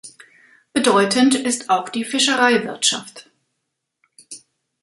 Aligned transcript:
Bedeutend 0.73 1.35
ist 1.35 1.69
auch 1.69 1.87
die 1.87 2.03
Fischereiwirtschaft. 2.03 3.29